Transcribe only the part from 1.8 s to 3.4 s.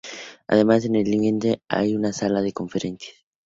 una sala de conferencias.